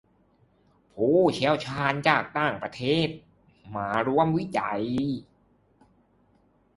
[0.93, 3.09] ผู้เชี่ยวชาญจากต่างประเทศ
[3.75, 4.83] มาร่วมวิจัย